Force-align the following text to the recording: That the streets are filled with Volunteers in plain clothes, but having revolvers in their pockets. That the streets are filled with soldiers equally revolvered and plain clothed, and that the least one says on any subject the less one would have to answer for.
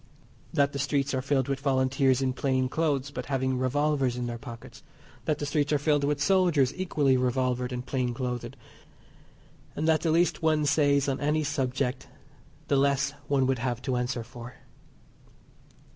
That 0.51 0.71
the 0.73 0.79
streets 0.79 1.13
are 1.13 1.21
filled 1.21 1.47
with 1.47 1.59
Volunteers 1.59 2.23
in 2.23 2.33
plain 2.33 2.69
clothes, 2.69 3.11
but 3.11 3.27
having 3.27 3.59
revolvers 3.59 4.17
in 4.17 4.25
their 4.25 4.39
pockets. 4.39 4.81
That 5.25 5.37
the 5.37 5.45
streets 5.45 5.71
are 5.71 5.77
filled 5.77 6.03
with 6.03 6.19
soldiers 6.19 6.73
equally 6.75 7.17
revolvered 7.17 7.71
and 7.71 7.85
plain 7.85 8.15
clothed, 8.15 8.57
and 9.75 9.87
that 9.87 10.01
the 10.01 10.09
least 10.09 10.41
one 10.41 10.65
says 10.65 11.07
on 11.07 11.19
any 11.19 11.43
subject 11.43 12.07
the 12.67 12.77
less 12.77 13.11
one 13.27 13.45
would 13.45 13.59
have 13.59 13.79
to 13.83 13.95
answer 13.95 14.23
for. 14.23 14.55